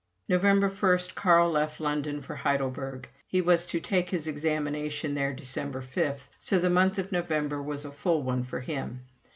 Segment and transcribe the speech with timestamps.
[0.27, 3.07] November 1 Carl left London for Heidelberg.
[3.27, 7.85] He was to take his examination there December 5, so the month of November was
[7.85, 9.01] a full one for him.